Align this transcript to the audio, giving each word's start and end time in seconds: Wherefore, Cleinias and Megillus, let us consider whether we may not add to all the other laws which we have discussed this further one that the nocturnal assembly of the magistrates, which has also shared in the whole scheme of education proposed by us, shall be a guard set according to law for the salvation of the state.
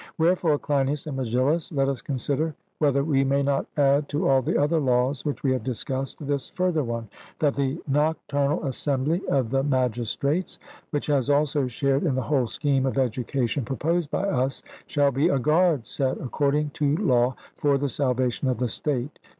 Wherefore, 0.17 0.57
Cleinias 0.57 1.05
and 1.05 1.15
Megillus, 1.15 1.71
let 1.71 1.87
us 1.87 2.01
consider 2.01 2.55
whether 2.79 3.03
we 3.03 3.23
may 3.23 3.43
not 3.43 3.67
add 3.77 4.09
to 4.09 4.27
all 4.27 4.41
the 4.41 4.57
other 4.57 4.79
laws 4.79 5.23
which 5.23 5.43
we 5.43 5.51
have 5.51 5.63
discussed 5.63 6.17
this 6.25 6.49
further 6.49 6.83
one 6.83 7.07
that 7.37 7.53
the 7.53 7.77
nocturnal 7.87 8.65
assembly 8.65 9.21
of 9.27 9.51
the 9.51 9.61
magistrates, 9.61 10.57
which 10.89 11.05
has 11.05 11.29
also 11.29 11.67
shared 11.67 12.01
in 12.01 12.15
the 12.15 12.23
whole 12.23 12.47
scheme 12.47 12.87
of 12.87 12.97
education 12.97 13.63
proposed 13.63 14.09
by 14.09 14.23
us, 14.23 14.63
shall 14.87 15.11
be 15.11 15.29
a 15.29 15.37
guard 15.37 15.85
set 15.85 16.17
according 16.19 16.71
to 16.71 16.97
law 16.97 17.35
for 17.55 17.77
the 17.77 17.87
salvation 17.87 18.47
of 18.47 18.57
the 18.57 18.67
state. 18.69 19.19